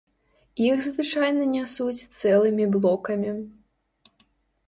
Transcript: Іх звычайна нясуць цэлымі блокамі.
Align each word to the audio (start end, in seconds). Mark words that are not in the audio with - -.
Іх 0.67 0.77
звычайна 0.85 1.43
нясуць 1.55 2.07
цэлымі 2.19 2.65
блокамі. 2.77 3.35